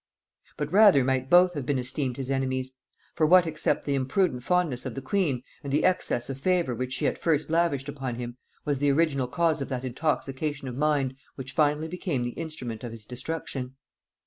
'"But 0.57 0.71
rather 0.71 1.03
might 1.03 1.29
both 1.29 1.53
have 1.53 1.67
been 1.67 1.77
esteemed 1.77 2.17
his 2.17 2.31
enemies; 2.31 2.73
for 3.13 3.27
what 3.27 3.45
except 3.45 3.85
the 3.85 3.93
imprudent 3.93 4.41
fondness 4.41 4.83
of 4.83 4.95
the 4.95 5.01
queen, 5.03 5.43
and 5.63 5.71
the 5.71 5.85
excess 5.85 6.27
of 6.27 6.41
favor 6.41 6.73
which 6.73 6.91
she 6.93 7.05
at 7.05 7.19
first 7.19 7.51
lavished 7.51 7.87
upon 7.87 8.15
him, 8.15 8.37
was 8.65 8.79
the 8.79 8.89
original 8.89 9.27
cause 9.27 9.61
of 9.61 9.69
that 9.69 9.85
intoxication 9.85 10.67
of 10.67 10.75
mind 10.75 11.17
which 11.35 11.51
finally 11.53 11.87
became 11.87 12.23
the 12.23 12.31
instrument 12.31 12.83
of 12.83 12.91
his 12.91 13.05
destruction? 13.05 13.75